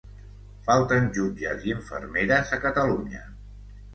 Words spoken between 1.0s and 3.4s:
jutges i infermeres a Catalunya.